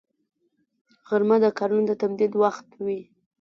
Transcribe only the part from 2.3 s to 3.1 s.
وخت وي